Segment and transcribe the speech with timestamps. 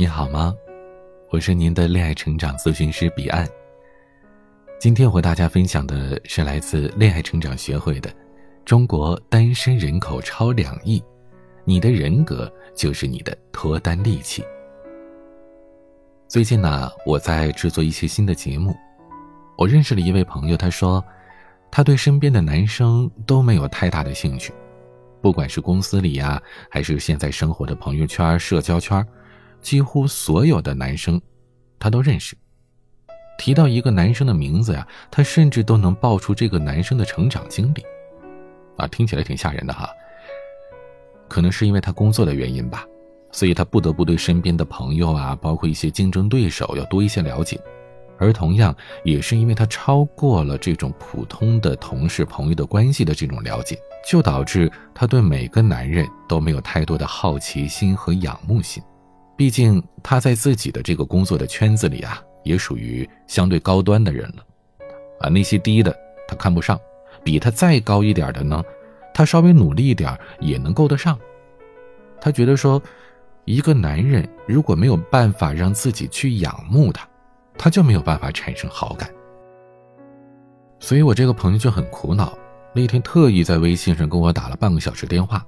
[0.00, 0.54] 你好吗？
[1.28, 3.46] 我是您的恋爱成长咨询师彼岸。
[4.78, 8.08] 今天和大家分享的是来自恋爱成长学会的
[8.64, 11.04] 《中国单身人口超两亿，
[11.66, 14.40] 你的人格就是你的脱单利器》。
[16.26, 18.74] 最近呢，我在制作一些新的节目，
[19.58, 21.04] 我认识了一位朋友，他说，
[21.70, 24.50] 他对身边的男生都没有太大的兴趣。
[25.20, 29.06] 不管是公司里呀，还是现在生活的朋友圈、社交圈，
[29.60, 31.20] 几乎所有的男生，
[31.78, 32.36] 他都认识。
[33.38, 37.84] 提到一个男生的名字呀，他甚至都能报出这个男生的成长经历。
[38.76, 39.88] 啊，听起来挺吓人的哈。
[41.28, 42.84] 可能是因为他工作的原因吧，
[43.32, 47.60] 所以他不得不对身边的朋友啊，包括一些竞争对手要多一些了解。
[48.18, 53.78] 而同样，也是因为他超过了这种普通的同事朋友的关系的这种了解。
[54.06, 58.82] 就导致他对每个男人都没有太多的好奇心和仰慕心，
[59.40, 64.44] 毕竟他在自己的这个工作的圈子里啊，也属于相对高端的人了，
[65.18, 66.78] 啊，那些低的他看不上，
[67.24, 68.62] 比他再高一点的呢，
[69.14, 71.18] 他稍微努力一点也能够得上。
[72.20, 72.82] 他觉得说，
[73.46, 77.08] 一个男人如果没有办法让自己去仰慕他，
[77.56, 79.10] 他就没有办法产生好感。
[80.80, 82.36] 所以我这个朋友就很苦恼。
[82.74, 85.42] 那天特意在微信上跟我打了半个小时电话，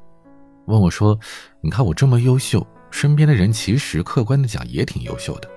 [0.65, 1.15] 问我说
[1.61, 5.49] ：“你看我这么优秀，身边的人其实客观的讲也挺优秀的，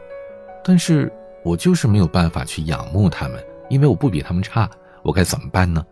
[0.64, 1.12] 但是
[1.44, 4.68] 我就是没有办法去仰慕他们，因为我不比他们差，
[5.04, 5.86] 我该怎么办呢？”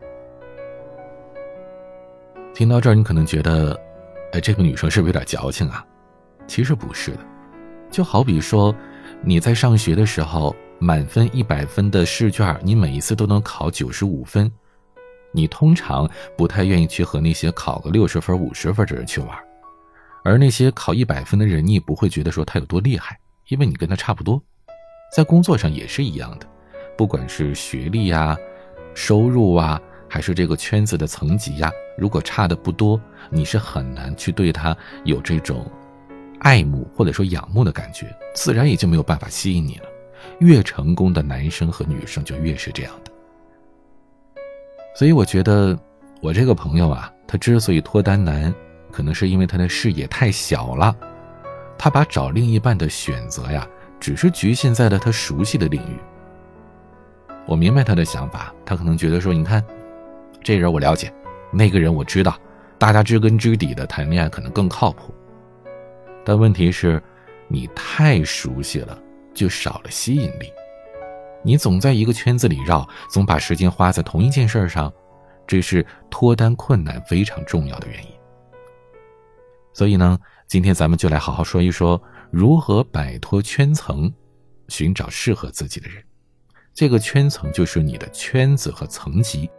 [2.55, 3.79] 听到这儿，你可能觉得，
[4.31, 5.85] 哎，这个女生是不是有点矫情啊？
[6.47, 7.19] 其实不是的，
[7.91, 8.73] 就好比说，
[9.21, 14.51] 你在上学的时候，满分一百分的试卷，你每一次都能考九十五分。
[15.31, 19.29] 你通常不太愿意去和那些考个六十分、五十分的人去玩，
[20.23, 24.41] 而那些考一百分的人，你也不会觉得说他有多厉害，因为你跟他差不多。
[25.15, 26.47] 在工作上也是一样的，
[26.97, 28.35] 不管是学历呀、
[28.95, 32.99] 收入啊，还是这个圈子的层级呀，如果差的不多，
[33.29, 35.69] 你是很难去对他有这种
[36.39, 39.85] 爱慕或者说仰慕的感觉，自然也就没有办法吸引你了。
[40.39, 43.11] 越成功的男生和女生就越是这样的。
[44.95, 45.77] 所以我觉得，
[46.21, 48.53] 我这个朋友啊，他之所以脱单难，
[48.93, 50.95] 可能是因为他的视野太小了，
[51.79, 53.67] 他把找另一半的选择呀，
[53.99, 55.97] 只是局限在了他熟悉的领域。
[57.47, 59.65] 我明白他的想法，他可能觉得说，你看，
[60.43, 61.11] 这人我了解，
[61.51, 62.37] 那个人我知道，
[62.77, 65.13] 大家知根知底的谈恋爱可能更靠谱。
[66.23, 67.01] 但问题是，
[67.47, 68.97] 你太熟悉了，
[69.33, 70.53] 就少了吸引力。
[71.43, 74.93] 你总在一个圈子里绕，总把时间花在同一件事上，
[75.45, 78.11] 这是脱单困难非常重要的原因。
[79.73, 80.17] 所以呢，
[80.47, 82.01] 今天咱们就来好好说一说
[82.31, 84.11] 如何摆脱圈层，
[84.69, 86.03] 寻找适合自己的人。
[86.73, 89.49] 这个圈层就是你的圈子和层级。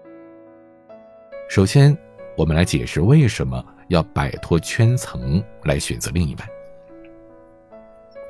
[1.49, 1.97] 首先，
[2.37, 6.49] 我们来解释为什么要摆脱圈层来选择另一半。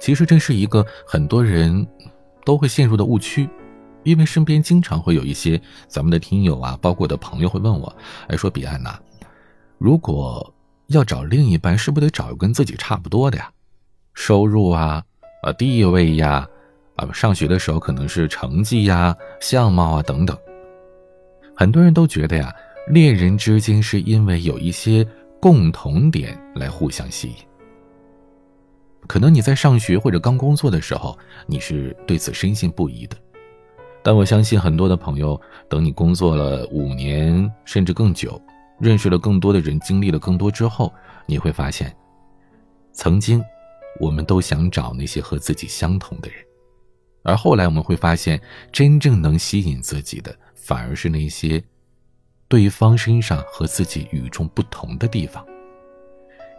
[0.01, 1.87] 其实这是一个很多人。
[2.47, 3.49] 都会陷入的误区，
[4.03, 5.59] 因为身边经常会有一些
[5.89, 7.97] 咱们的听友啊，包括的朋友会问我，
[8.29, 8.99] 哎，说彼岸呐，
[9.79, 10.55] 如果
[10.89, 13.51] 要找另一半，是不是得找个跟自己差不多的呀？
[14.13, 15.03] 收入啊，
[15.43, 16.47] 啊，地位呀，
[16.97, 20.37] 啊，上学的时候可能是成绩呀、相貌啊等等。
[21.57, 22.55] 很多人都觉得呀，
[22.89, 25.07] 恋人之间是因为有一些
[25.41, 27.35] 共同点来互相吸引。
[29.07, 33.17] 可能你在上学或者刚工作的时候，你是对此深信不疑的，
[34.03, 38.41] 但我相信很多的朋友，等你工作了五年甚至更久，
[38.85, 40.93] 认识了更多的人，经历了更多之后，
[41.27, 41.93] 你会发现，
[42.93, 43.43] 曾经
[43.99, 46.39] 我们都想找那些和自己相同的人，
[47.23, 48.41] 而后来我们会发现，
[48.71, 51.61] 真正能吸引自己的，反而是那些
[52.47, 55.45] 对方身上和自己与众不同的地方，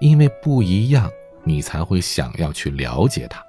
[0.02, 1.10] 因为不一样。
[1.48, 3.40] 你才会想要去了解他，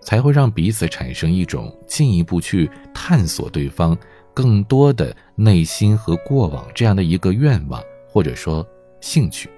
[0.00, 3.94] 才会让彼此产生一种进一步去探索对方
[4.34, 8.66] 更多的内心和过往这样的一个愿望或者说
[9.00, 9.50] 兴趣。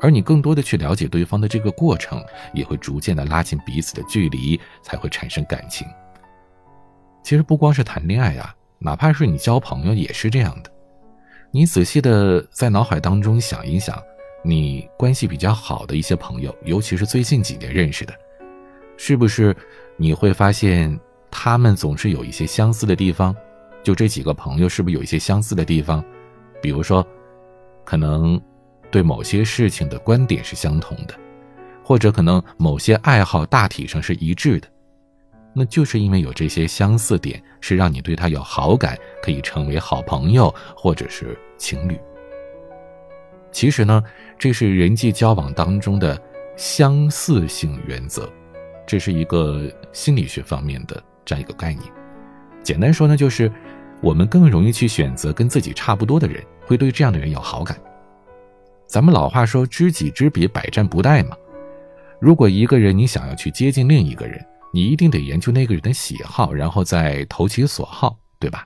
[0.00, 2.22] 而你更多的去了解对方的这个过程，
[2.52, 5.86] 也会逐渐的拉近彼此的距离，才会产生感情。
[7.22, 10.70] 其实不光是谈恋爱啊，哪怕是你交朋友也是这样的。
[11.50, 14.00] 你仔细的在脑海当中想一想。
[14.42, 18.14] 你关系比较好的一些朋友，尤其是最近几年认识的，
[18.96, 19.56] 是不是
[19.96, 20.96] 你会发现
[21.38, 23.36] 他们总是有一些相似的地方？
[23.84, 26.02] 就这几个朋友，是不是有一些相似的地方？
[26.62, 27.06] 比如说，
[27.84, 28.40] 可能
[28.90, 31.14] 对某些事情的观点是相同的，
[31.84, 34.68] 或者可能某些爱好大体上是一致的，
[35.52, 42.00] 那就是因为有这些相似点，是让你对他有好感，可以成为好朋友或者是情侣。
[43.52, 44.02] 其实呢，
[44.38, 46.18] 这是人际交往当中的
[46.56, 48.26] 相似性原则，
[48.86, 51.92] 这是一个心理学方面的这样一个概念。
[52.62, 53.52] 简单说呢，就是
[54.00, 57.78] 我们更容易去选择跟自己差不多的人，会对这样的人有好感。
[58.86, 61.36] 咱们老话说“知己知彼，百战不殆”嘛。
[62.20, 64.42] 如果一个人你想要去接近另一个人，
[64.72, 68.64] 你一定得研究那个人的喜好，然后再投其所好，对吧？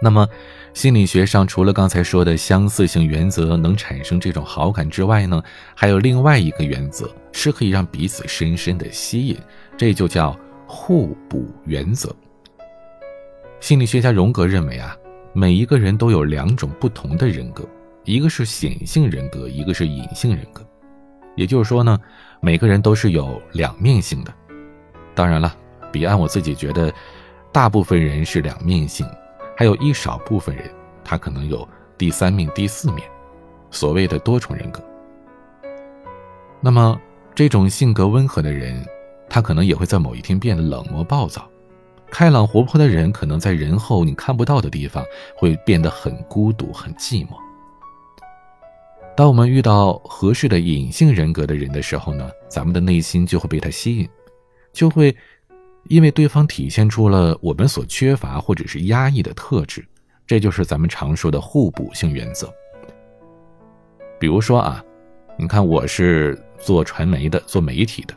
[0.00, 0.28] 那么，
[0.74, 5.42] 心理学上除了刚才说的相似性原则能产生这种好感之外呢，
[5.74, 9.36] 还有另外一个原则是可以让彼此深深的吸引，
[9.76, 10.38] 这就叫
[10.68, 12.14] 互补原则。
[13.58, 14.94] 心理学家荣格认为啊，
[15.32, 17.66] 每一个人都有两种不同的人格，
[18.04, 20.62] 一个是显性人格，一个是隐性人格。
[21.34, 21.98] 也就是说呢，
[22.40, 24.32] 每个人都是有两面性的。
[25.14, 25.56] 当然了，
[25.90, 26.92] 彼岸我自己觉得，
[27.50, 29.08] 大部分人是两面性。
[29.56, 30.70] 还有一少部分人，
[31.02, 31.66] 他可能有
[31.96, 33.08] 第三面、第四面，
[33.70, 34.80] 所谓的多重人格。
[36.60, 37.00] 那么，
[37.34, 38.86] 这种性格温和的人，
[39.28, 41.42] 他可能也会在某一天变得冷漠暴躁；
[42.10, 45.04] 开朗活泼的人，可能在人后你看不到的地方
[45.36, 47.30] 会变得很孤独、很寂寞。
[49.16, 54.08] 当我们遇到合适的隐性人格的人的时候呢，咱们的内心就会被他吸引，
[54.72, 55.14] 就会。
[55.84, 59.82] 因为对方体现出了我们所缺乏或者是压抑的特质，
[60.26, 62.52] 这就是咱们常说的互补性原则。
[64.20, 64.84] 比如说啊，
[65.38, 68.14] 你看我是做传媒的，做媒体的，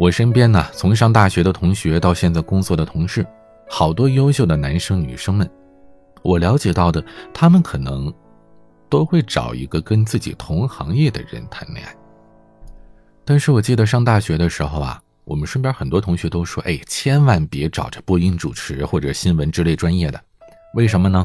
[0.00, 3.22] 我身边呢，从上大学的同学到现在工作的同事，
[3.68, 5.46] 好多优秀的男生女生们，
[6.22, 7.04] 我了解到的，
[7.34, 8.10] 他们可能
[8.88, 11.94] 都会找一个跟自己同行业的人谈恋爱。
[13.26, 14.98] 但是我记得上大学的时候啊。
[15.24, 20.20] 我们身边很多同学都说：“哎，千万别找着播音主持或者新闻之类专业的，
[20.74, 21.24] 为什么呢？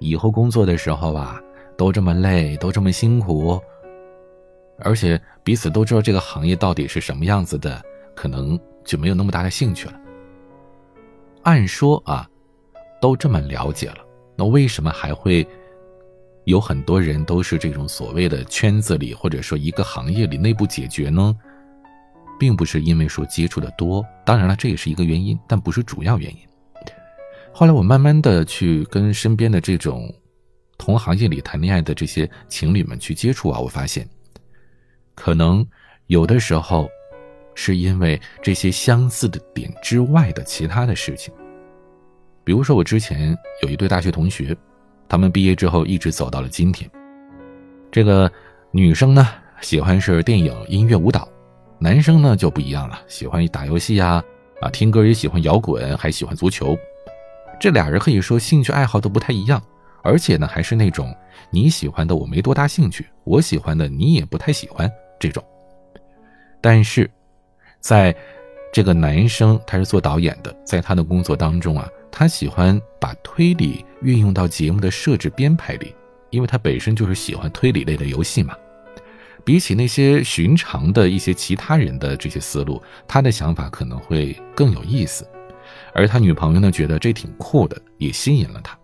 [0.00, 1.40] 以后工作的时候啊，
[1.74, 3.58] 都这么累，都这么辛苦，
[4.80, 7.82] 而且彼此都知道这个行业到底是什么样子的，
[8.18, 9.94] 可能就没有那么大的兴趣了。
[11.44, 12.28] 按说啊，
[13.00, 13.98] 都这么了解了，
[14.36, 15.46] 那为什么还会
[16.42, 21.32] 有很多人都是这种所谓的圈子里，或者说一个行业里内部解决呢？”
[22.40, 26.38] 并不是因为说接触的多，当然了，这也是一个原因，但不是主要原因。
[27.52, 30.12] 后来我慢慢的去跟身边的这种
[30.76, 34.08] 同行业里谈恋爱的这些情侣们去接触啊，我发现，
[35.14, 35.64] 可能
[36.06, 36.88] 有的时候
[37.60, 41.34] 是因为这些相似的点之外的其他的事情。
[42.44, 44.56] 比如说我之前有一对大学同学，
[45.08, 46.88] 他们毕业之后一直走到了今天。
[47.90, 48.30] 这个
[48.70, 49.26] 女生呢，
[49.60, 51.28] 喜欢是电影、音乐、舞蹈。
[51.80, 54.22] 男生呢就不一样了，喜欢打游戏呀，
[54.60, 56.78] 啊，听歌也喜欢摇滚，还喜欢足球。
[57.58, 59.60] 这俩人可以说兴趣爱好都不太一样，
[60.04, 61.12] 而且呢还是那种
[61.50, 64.88] 你喜欢的我没多大兴趣，我喜欢的你也不太喜欢
[65.18, 65.42] 这种。
[66.60, 67.10] 但是，
[67.80, 68.14] 在
[68.72, 75.94] 这个男生他是做导演的，在他的工作当中啊，他喜欢把推理运用到节目的设置编排里，
[76.30, 78.54] 因为他本身就是喜欢推理类的游戏嘛。
[79.44, 85.26] 比起那些寻常的一些其他人的这些思路，他的想法可能会更有意思，
[85.94, 88.76] 而他女朋友呢，觉得这挺酷的，也吸引了他。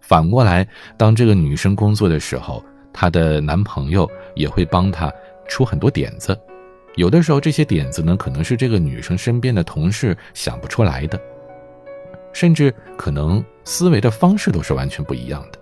[0.00, 5.12] 反过来，当这个女生工作的时候，她的男朋友也会帮她
[5.46, 6.36] 出很多点子，
[6.96, 11.20] 有的时候这些点子呢，可能是这个女生身边的同事想不出来的，
[12.32, 15.58] 甚至可能思维的方式都是完全不一样的。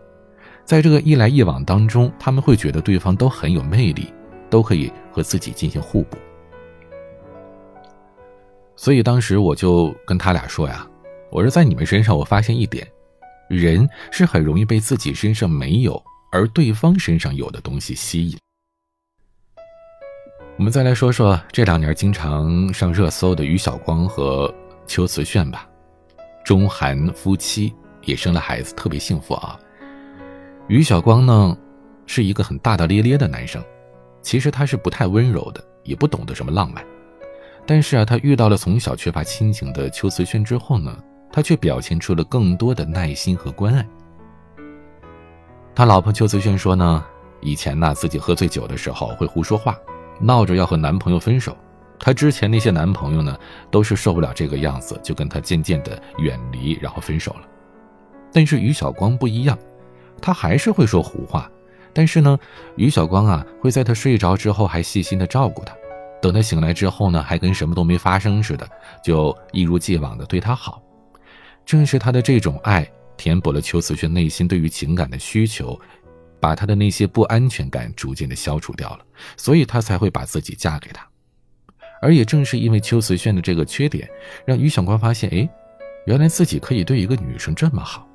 [0.64, 4.14] 在这个一来一往当中，他们会觉得对方都很有魅力，
[4.48, 6.16] 都可以和自己进行互补。
[8.76, 10.88] 所以当时我就跟他俩说呀
[11.30, 12.86] ：“我说在你们身上，我发现一点，
[13.48, 16.00] 人是很容易被自己身上没有
[16.30, 18.38] 而对方身上有的东西吸引。”
[20.56, 24.52] 我们再来说说这两年经常上热搜的于晓光和
[24.86, 25.68] 邱瓷炫吧，
[26.44, 29.58] 中韩夫妻也生了孩子，特别幸福啊。
[30.68, 31.56] 于晓光呢，
[32.06, 33.60] 是一个很大大咧咧的男生，
[34.22, 36.84] 其实他是不太温柔的，也不懂得什么浪漫。
[37.66, 40.96] 但是啊，他遇到了从小缺乏亲情的邱瓷炫之后呢，
[41.32, 43.84] 他却表现出了更多的耐心和关爱。
[45.74, 47.04] 他老婆邱瓷炫说呢，
[47.40, 49.76] 以前呢自己喝醉酒的时候会胡说话，
[50.20, 51.56] 闹着要和男朋友分手。
[51.98, 53.38] 她之前那些男朋友呢，
[53.70, 57.48] 都是受不了这个样子，就跟她渐渐的远离，然后分手了。
[58.32, 59.58] 但是于晓光不一样。
[60.22, 61.50] 他还是会说胡话，
[61.92, 62.38] 但是呢，
[62.76, 65.74] 于晓光啊会在他睡着之后还细心的照顾他，
[66.22, 68.66] 等他醒来之后呢，还跟什么都没发生似的，
[69.02, 70.80] 就一如既往的对他好。
[71.66, 75.78] 正是他的这种爱，填补了邱瓷轩内心对于情感的需求，
[76.44, 81.02] 把他的那些不安全感逐渐的消除掉了，所以他才会把自己嫁给他。
[82.02, 84.06] 而也正是因为邱瓷轩的这个缺点，
[84.44, 85.48] 让于晓光发现，哎，
[86.04, 88.06] 原来自己可以对一个女生这么好。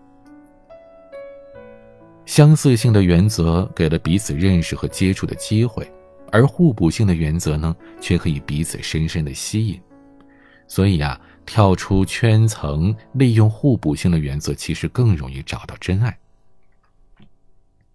[2.27, 5.91] 相似性的原则给了彼此认识和接触的机会，
[6.31, 9.81] 而互补性的原则呢，却可以彼此深深的吸引。
[10.67, 16.15] 所以啊，跳出圈层，利用互补性的原则，其实更容易找到真爱。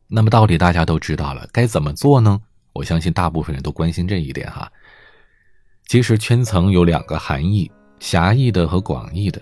[0.06, 2.40] 那么，道理大家都知道了，该怎么做呢？
[2.72, 4.70] 我相信大部分人都关心这一点哈。
[5.86, 7.70] 其实圈层有两个含义：
[8.00, 9.40] 狭义的和广义的。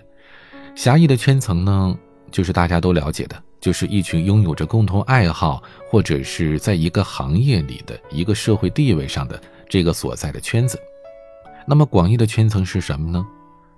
[0.75, 1.97] 狭义的圈层呢，
[2.31, 9.39] 就是大家都了解的，就是一群拥有着共同爱好或者是在一个行业里的一个社会地位上的
[9.69, 10.79] 这个所在的圈子。
[11.67, 13.25] 那么广义的圈层是什么呢？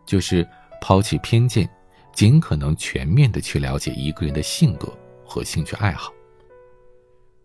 [0.06, 0.48] 就是
[0.82, 1.70] 抛弃偏见，
[2.14, 4.92] 尽可能全面的去了解一个人的性格
[5.26, 6.15] 和兴趣爱好。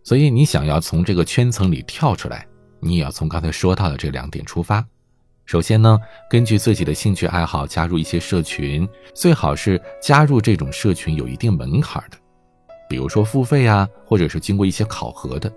[0.02, 2.46] 所以你想要从这个圈层里跳出来，
[2.80, 4.84] 你也要从刚才说到的这两点出发。
[5.46, 5.98] 首先呢，
[6.30, 12.16] 根据自己的兴趣爱好加入一些社群，最好是加入这种社群有一定门槛的，
[12.88, 15.52] 比如说付费啊，或者是经过一些考核的。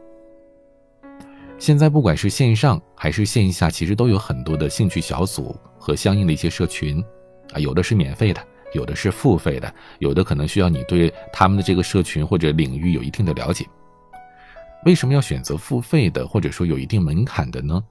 [1.59, 7.01] 现在不管是线上还是线下，其实都有很多的兴趣小组和相应的一些社群，
[7.53, 13.65] 啊，有的是免费的，有的是付费的，有的可能需要你对他们的这个社群或者领域有一定的了解。
[14.85, 17.83] 为什么要选择付费的，或者说有一定门槛的呢？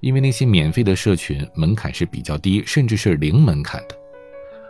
[0.00, 3.96] 因为那些免费的社群门槛是比较低，甚至是零门槛的，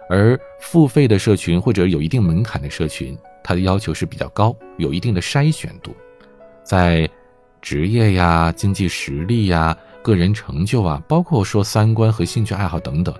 [0.08, 5.94] 而付费的社群或者有一定门槛的社群，它的要求是比较高，有一定的筛选度，
[6.62, 7.08] 在
[7.60, 13.14] 职业呀、经济实力呀、个人成就啊，包括说三观和兴趣爱好等等，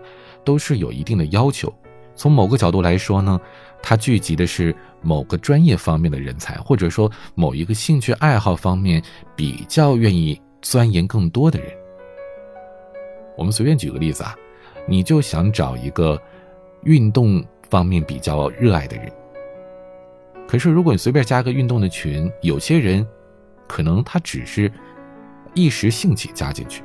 [0.44, 1.72] 都是有一定的要求。
[2.14, 3.40] 从某个角度来说呢，
[3.82, 9.02] 它聚集的是某个专业方面的人才，或者说某一个兴趣爱好方面
[9.34, 11.70] 比较愿意钻研更多的人。
[13.36, 14.34] 我们随便举个例子啊，
[14.86, 16.20] 你就想找一个
[16.82, 19.10] 运动方面比较热爱的人。
[20.46, 23.06] 可是如果你随便加个运动的群，有些人
[23.66, 24.70] 可能他只是
[25.54, 26.82] 一时兴起加进去，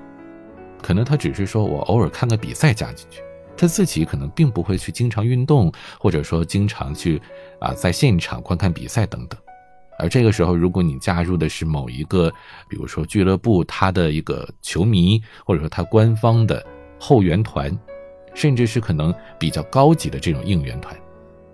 [0.81, 3.21] 可能他只是说我偶尔看个比赛加进去，
[3.57, 7.21] 他自己可能并不会去经常运动，或者说经常去
[7.59, 9.39] 啊在现场观看比赛等等。
[9.97, 12.29] 而这个时候，如果你加入的是某一个，
[12.67, 16.61] 比如说俱乐部，他的一个球迷，或者说他官方的
[16.99, 17.71] 后援团，
[18.33, 20.93] 甚至是可能比较高级的这种应援团，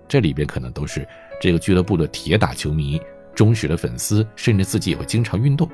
[0.08, 1.08] 这里边可能都是
[1.40, 3.00] 这个俱乐部的铁打球迷、
[3.36, 5.70] 忠实的粉丝，甚至自己也会经常运动。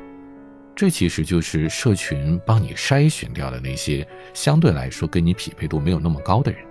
[0.77, 6.63] 这其实就是社群帮你筛选掉的那些相对来说跟你匹配度没有那么高的人。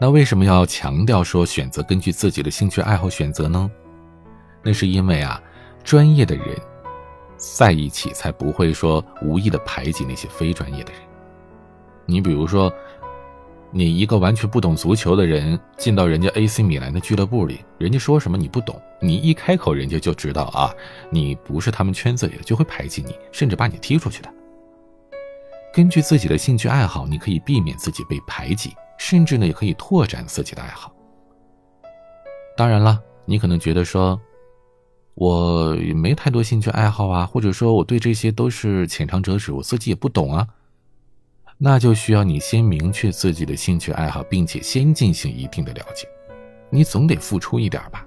[0.00, 3.70] 那为什么要强调说选择根据自己的兴趣爱好选择呢？
[4.64, 5.40] 那是因为啊，
[5.84, 6.44] 专业的人
[7.36, 11.00] 在一起才不会说无意的排挤那些非专业的人。
[12.04, 12.70] 你比如说，
[13.70, 20.72] 你一个完全不懂足球的人进到人家 AC 米兰的俱乐部里，人家说什么你不懂，你一开口人家就知道啊，
[21.10, 24.32] 你不是他们圈子里的，就会排挤你，甚至把你踢出去的。
[25.74, 28.74] 根据自己的兴趣爱好，你可以避免自己被排挤。
[28.98, 30.90] 甚至呢，也可以拓展自己的爱好。
[32.56, 34.18] 当然了，你可能觉得说，
[35.14, 40.48] 我没太多兴趣爱好啊，或者说我对这些都是浅尝辄止，我自己也不懂啊。
[41.58, 46.06] 那就需要你先明确自己的兴趣爱好，并且先进行一定的了解。
[46.68, 48.06] 你总得付出一点吧。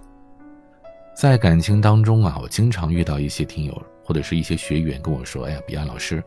[1.15, 6.24] 在感情当中啊，我经常遇到一些听友或者是一些学员跟我说：“哎呀，彼岸老师，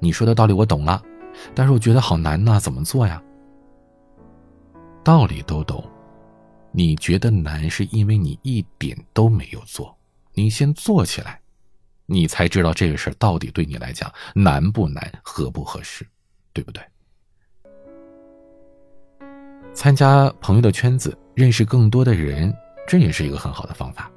[0.00, 1.00] 你说的道理我懂了，
[1.54, 3.22] 但是我觉得好难呐，怎么做呀？”
[5.04, 5.82] 道理都懂，
[6.72, 9.96] 你觉得难是因为你一点都没有做。
[10.34, 11.40] 你先做起来，
[12.04, 16.06] 你才知道这个事儿到底对你来讲难不难，合不合适，
[16.58, 16.82] 对不对？
[19.72, 22.52] 参加朋友的圈子，认识更多的人，
[22.84, 24.10] 这也是一个很好的方法。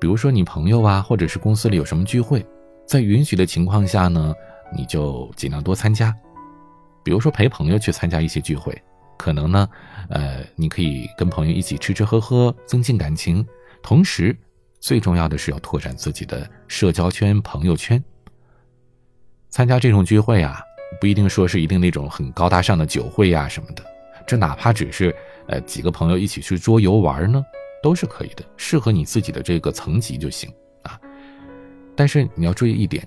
[0.00, 2.46] 比如说你朋友啊，或者是公司里有什么聚会，
[2.86, 4.32] 在允许的情况下呢，
[4.76, 6.14] 你就尽量多参加。
[7.02, 8.72] 比如说陪朋友去参加一些聚会。
[9.18, 9.68] 可能呢，
[10.10, 13.44] 呃，你可以跟朋友一起吃吃喝喝，增进感情。
[13.82, 14.34] 同时，
[14.78, 18.02] 最重要的是要拓展自己的社交圈、朋友圈。
[19.50, 20.62] 参加这种聚会啊，
[21.00, 23.82] 不一定说是一定那种很高大上的酒会呀什么的。
[24.26, 25.14] 这哪怕只是
[25.48, 27.42] 呃几个朋友一起去桌游玩呢，
[27.82, 30.48] 都是可以的，适合你自己的这个层级就行
[30.82, 31.00] 啊。
[31.96, 33.06] 但是你要注意一点，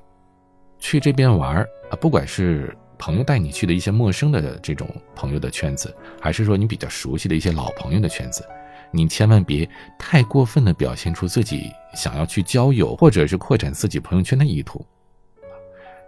[0.80, 8.44] 去这边玩啊，不管是朋友带你去的一些陌生的这种朋友的圈子，还是说你比较熟悉的一些老朋友的圈子，
[8.92, 14.86] 你千万别太过分的表现出自己想要去交友或者是扩展自己朋友圈的意图。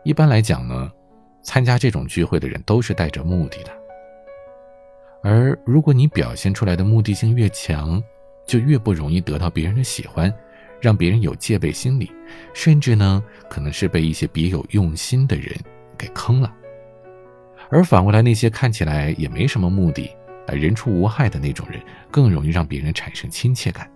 [0.03, 0.91] 一般来讲呢，
[1.45, 3.71] 参加这种聚会的人都是带着目的的，
[5.21, 8.03] 而如果你表现出来的目的性越强，
[8.47, 10.33] 就越不容易得到别人的喜欢，
[10.81, 12.11] 让别人有戒备心理，
[12.53, 15.55] 甚至呢，可能是被一些别有用心的人
[15.95, 16.51] 给坑了。
[17.69, 20.09] 而反过来，那些看起来也没什么目的，
[20.47, 23.89] 啊，人畜无害的那种人，更容易让别人产生亲切感。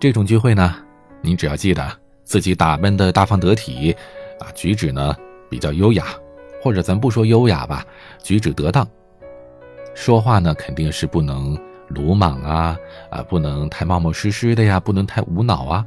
[0.00, 0.76] 这种聚会呢，
[1.20, 3.92] 你只要记得自己打扮的大方得体，
[4.38, 5.16] 啊，举止呢
[5.48, 6.06] 比较优雅，
[6.62, 7.84] 或者咱不说优雅吧，
[8.22, 8.86] 举止得当，
[9.94, 11.58] 说话呢肯定是不能。
[11.88, 12.76] 鲁莽啊
[13.10, 15.86] 啊，不能太冒冒失失的呀，不能太无脑啊。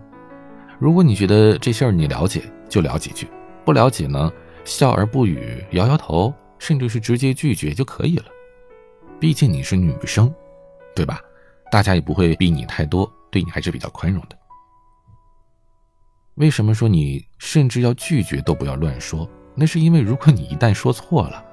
[0.80, 3.28] 如果你觉得这事儿你了解，就聊几句；
[3.64, 4.34] 不了解呢，
[4.66, 8.26] 笑而不语，摇摇头，甚至是直接拒绝就可以了。
[9.20, 10.34] 毕竟你是女生，
[10.96, 11.22] 对吧？
[11.72, 14.36] 大家也不会逼你太多，对你还是比较宽容的。
[16.34, 19.30] 为什么说你甚至要拒绝都不要乱说？
[19.62, 21.46] 那是因为如果你一旦说错了，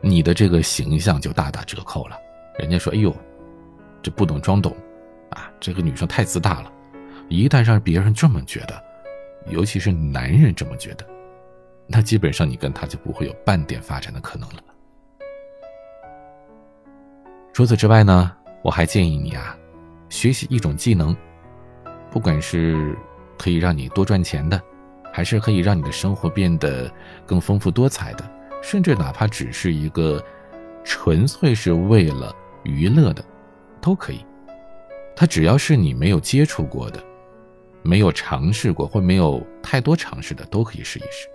[0.00, 2.16] 你的这个形象就大打折扣了。
[2.58, 3.14] 人家说：“哎呦。”
[4.02, 4.74] 这不懂装懂，
[5.28, 6.72] 啊，这个女生太自大了。
[7.28, 8.82] 一旦让别人这么觉得，
[9.46, 11.06] 尤其是男人这么觉得，
[11.86, 14.62] 那基本上你跟她就不会有半点发展的可能了。
[17.52, 19.54] 除此之外呢，我还建议你啊，
[20.08, 21.14] 学习一种技能，
[22.10, 22.96] 不管是
[23.38, 24.60] 可以让你多赚钱的，
[25.12, 26.90] 还是可以让你的生活变得
[27.26, 28.28] 更丰富多彩的，
[28.62, 30.24] 甚至哪怕只是一个
[30.82, 33.22] 纯粹是为了娱乐的。
[33.80, 34.24] 都可以，
[35.16, 37.02] 它只要是你没有接触过的、
[37.82, 41.28] 没有尝试过或没有太多尝试的，都可以试一试。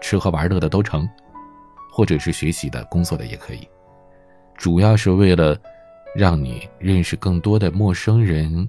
[0.00, 1.08] 吃喝玩乐的都成，
[1.90, 3.68] 或者是学习的、工作的也可以。
[4.56, 5.58] 主要是为了
[6.14, 8.68] 让你认识更多的陌生人，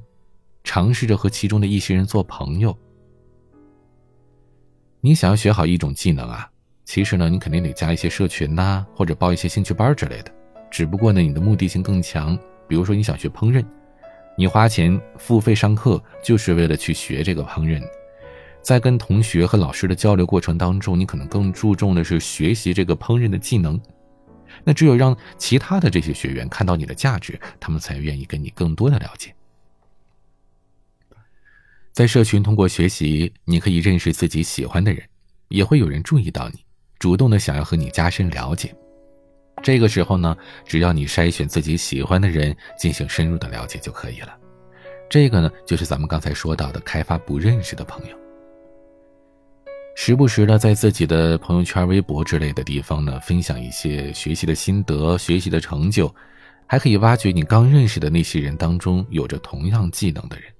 [0.63, 2.75] 尝试着和其中的一些人做朋友。
[5.05, 6.49] 你想要学好一种技能啊，
[6.83, 10.31] 其实呢，你肯定得加一些社群呐，或者报一些兴趣班之类的。
[10.71, 12.35] 只不过呢，你的目的性更强。
[12.67, 13.63] 比如说你想学烹饪，
[14.35, 17.79] 你花钱付费上课就是为了去学这个烹饪，
[18.63, 23.79] 在跟同学和老师的交流过程当中，你可能更注重的是学习这个烹饪的技能。
[24.63, 29.31] 那只有让其他的这些学员看到你的价值，他们才愿意跟你更多的了解。
[31.95, 35.01] 在社群通过学习，你可以认识自己喜欢的人，
[35.47, 36.59] 也会有人注意到你，
[36.99, 38.75] 主动的想要和你加深了解。
[39.63, 44.37] 这个时候呢，只要你筛选自己喜欢的人进行深入的了解就可以了。
[45.09, 48.17] 这个呢，就是咱们刚才说到的开发不认识的朋友。
[49.95, 56.13] 时不时的在自己的朋友圈、微博之类的地方呢，分享一些学习的心得、学习的成就，
[56.67, 60.51] 还可以挖掘你刚认识的那些人当中有着同样技能的人，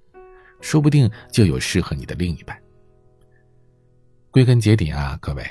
[0.65, 2.57] 说不定就有适合你的另一半。
[4.31, 5.45] 归根结底啊，各位，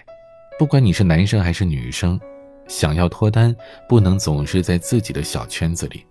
[0.58, 2.20] 不管你是男生还是女生。
[2.66, 3.54] 想要脱单，
[3.88, 6.04] 不能总是在自己的小圈子里，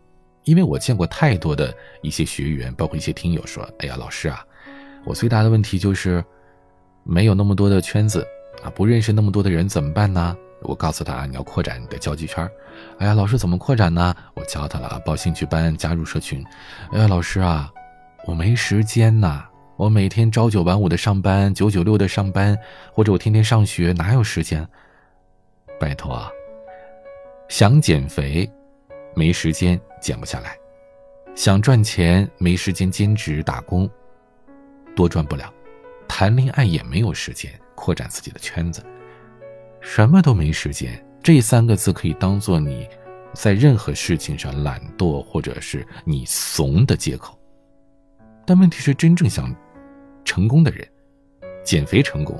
[0.45, 4.41] 因为我见过太多的一些学员，包括一些听友说：“哎呀，老师啊，
[5.03, 6.23] 我最大的问题就是
[7.03, 8.25] 没有那么多的圈子
[8.63, 12.49] 啊，不认识那么多的人，怎么办呢？”我告诉他：“你要扩展你的交际圈。”
[12.99, 14.15] 哎呀，老师怎么扩展呢？
[14.33, 16.41] 我教他了，报兴趣班，加入社群。
[16.93, 17.69] 哎呀，老师啊，
[18.25, 22.57] 我没时间呐，我每天朝九晚五的上班，九九六的上班，
[22.93, 24.65] 或者我天天上学，哪有时间？
[25.77, 26.25] 拜托！
[27.49, 28.49] 想减肥，
[29.13, 30.51] 没时间减不下来；
[31.35, 33.89] 想赚钱，没时间兼职打工，
[34.95, 35.47] 多赚不了；
[36.07, 38.81] 谈恋爱也没有时间扩展自己的圈子，
[39.81, 40.97] 什么都没时间。
[41.21, 42.87] 这三个字可以当做你
[43.33, 47.37] 在任何事情上懒惰或者是你怂的借口。
[48.45, 49.55] 但问题是，真正想
[50.25, 50.87] 成功的人，
[51.63, 52.37] 减肥成功，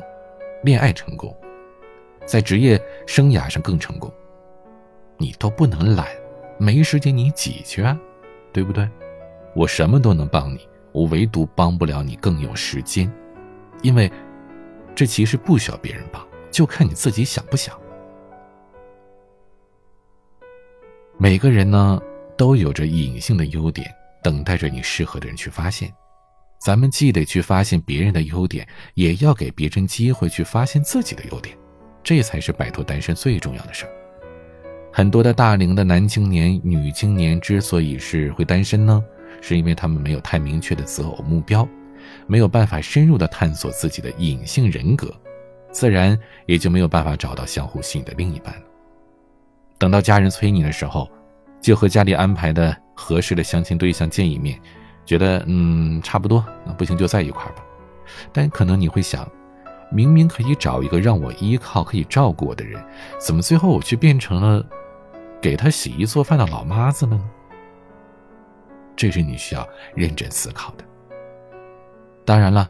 [0.63, 1.35] 恋爱成功，
[2.25, 4.11] 在职业生涯上更成功。
[5.17, 6.07] 你都不能懒，
[6.57, 7.97] 没时间你挤去啊，
[8.51, 8.89] 对不对？
[9.55, 13.09] 我什么都能帮你，我唯独帮不了你更有时间，
[13.81, 14.11] 因为
[14.95, 17.79] 这其实不需要别人帮，就看你自己想不想。
[21.17, 22.01] 每个人呢
[22.35, 23.89] 都有着隐性的优点，
[24.23, 25.93] 等待着你适合的人去发现。
[26.59, 31.57] 咱们既得去发现别人的优点，也要给别人机会去发现自己的优点，
[32.01, 33.91] 这才是摆脱单身最重要的事儿。
[34.93, 39.03] 很多的大龄的男青年、女青年之所以是会单身呢，
[39.41, 41.67] 是因为他们没有太明确的择偶目标，
[42.27, 45.13] 没有办法深入的探索自己的隐性人格，
[45.71, 48.61] 自然也就没有办法找到相互吸引的另一半了。
[49.77, 51.11] 等到家人催你的时候，
[51.63, 54.59] 就和家里安排的合适的相亲对象见一面，
[55.05, 57.63] 觉得嗯差不多，那不行就在一块吧。
[58.33, 59.25] 但可能你会想，
[59.89, 62.83] 明明可以找一个让我依靠、可以照顾我的人，
[63.17, 64.63] 怎么最后我却变成了
[65.41, 67.29] 给他洗衣做饭的老妈子了呢？
[68.93, 70.83] 这是你需要认真思考的。
[72.25, 72.69] 当然了，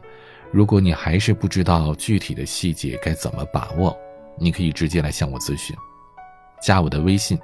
[0.52, 3.96] 如果你还是不知道具体的细节该怎么把握，
[4.38, 5.76] 你可以直接来向我咨询，
[6.62, 7.36] 加我的微信。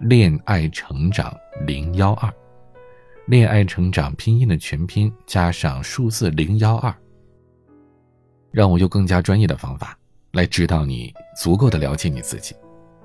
[0.00, 1.36] 恋爱成长
[1.66, 2.32] 零幺二。
[3.26, 6.92] 恋爱成长拼音的全拼加上数字零幺二，
[8.50, 9.96] 让我用更加专业的方法
[10.32, 12.56] 来指导你，足够的了解你自己，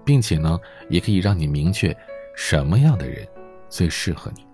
[0.06, 0.58] 并且呢，
[0.90, 1.96] 也可以让你明确
[2.34, 3.28] 什么样的人
[3.70, 4.46] 最适合你。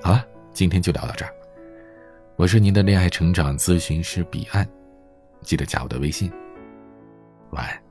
[0.00, 1.34] 好了，今天就聊到这儿。
[2.36, 4.66] 我是您的恋爱成长咨询师彼岸，
[5.42, 6.30] 记得加我的微信。
[7.50, 7.85] 晚安。